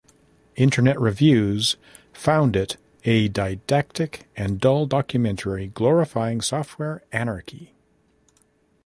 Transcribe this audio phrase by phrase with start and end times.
[0.55, 1.77] "Internet Reviews"
[2.11, 7.75] found it "a didactic and dull documentary glorifying software anarchy.